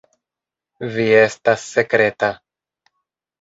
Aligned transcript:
Vi 0.95 1.05
estas 1.17 1.67
sekreta. 1.75 2.31